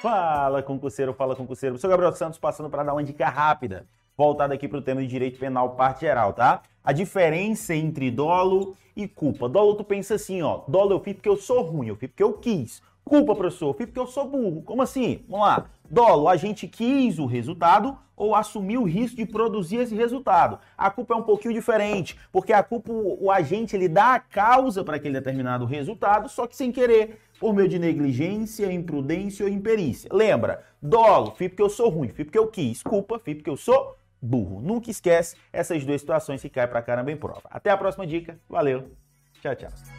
[0.00, 1.76] Fala, concurseiro, fala, concurseiro.
[1.76, 3.84] Sou Gabriel Santos, passando para dar uma dica rápida,
[4.16, 6.62] voltada aqui para o tema de direito penal, parte geral, tá?
[6.84, 9.48] A diferença entre dolo e culpa.
[9.48, 12.22] Dolo, tu pensa assim, ó, dolo eu fiz porque eu sou ruim, eu fiz porque
[12.22, 12.80] eu quis.
[13.04, 14.62] Culpa, professor, eu fiz porque eu sou burro.
[14.62, 15.24] Como assim?
[15.28, 15.66] Vamos lá.
[15.90, 20.58] Dolo, a gente quis o resultado ou assumiu o risco de produzir esse resultado.
[20.76, 24.82] A culpa é um pouquinho diferente, porque a culpa, o agente, ele dá a causa
[24.82, 30.10] para aquele determinado resultado, só que sem querer, por meio de negligência, imprudência ou imperícia.
[30.12, 32.82] Lembra, dolo, fiz porque eu sou ruim, fiz porque eu quis.
[32.82, 34.60] Culpa, fiz porque eu sou burro.
[34.60, 37.42] Nunca esquece essas duas situações que caem para caramba em prova.
[37.44, 38.38] Até a próxima dica.
[38.48, 38.90] Valeu.
[39.40, 39.97] Tchau, tchau.